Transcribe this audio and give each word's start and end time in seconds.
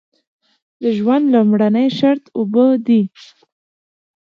د 0.81 0.83
ژوند 0.97 1.25
لومړنی 1.33 1.87
شرط 1.97 2.23
اوبه 2.37 2.65
دي. 2.85 3.01